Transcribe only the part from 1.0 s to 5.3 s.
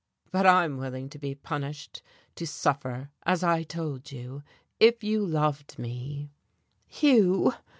to be punished, to suffer, as I told you. If you